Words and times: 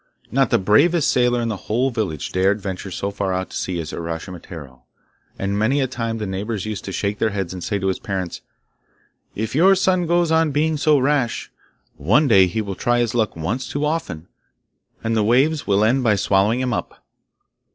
Not 0.31 0.49
the 0.49 0.57
bravest 0.57 1.11
sailor 1.11 1.41
in 1.41 1.49
the 1.49 1.55
whole 1.69 1.91
village 1.91 2.31
dared 2.31 2.59
venture 2.59 2.89
so 2.89 3.11
far 3.11 3.31
out 3.33 3.51
to 3.51 3.55
sea 3.55 3.79
as 3.79 3.93
Uraschimataro, 3.93 4.81
and 5.37 5.55
many 5.59 5.79
a 5.79 5.85
time 5.85 6.17
the 6.17 6.25
neighbours 6.25 6.65
used 6.65 6.85
to 6.85 6.91
shake 6.91 7.19
their 7.19 7.29
heads 7.29 7.53
and 7.53 7.63
say 7.63 7.77
to 7.77 7.85
his 7.85 7.99
parents, 7.99 8.41
'If 9.35 9.53
your 9.53 9.75
son 9.75 10.07
goes 10.07 10.31
on 10.31 10.49
being 10.49 10.75
so 10.77 10.97
rash, 10.97 11.51
one 11.97 12.27
day 12.27 12.47
he 12.47 12.63
will 12.63 12.73
try 12.73 12.97
his 12.97 13.13
luck 13.13 13.35
once 13.35 13.67
too 13.69 13.85
often, 13.85 14.27
and 15.03 15.15
the 15.15 15.23
waves 15.23 15.67
will 15.67 15.83
end 15.85 16.03
by 16.03 16.15
swallowing 16.15 16.61
him 16.61 16.73
up. 16.73 17.05